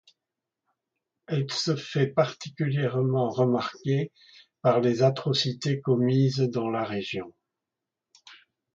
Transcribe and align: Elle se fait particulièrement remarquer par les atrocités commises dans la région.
Elle 1.27 1.51
se 1.51 1.75
fait 1.75 2.07
particulièrement 2.07 3.29
remarquer 3.29 4.11
par 4.63 4.79
les 4.81 5.03
atrocités 5.03 5.79
commises 5.79 6.39
dans 6.51 6.71
la 6.71 6.83
région. 6.83 7.31